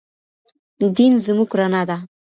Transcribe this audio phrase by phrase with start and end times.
[0.95, 1.97] دين زموږ رڼا ده.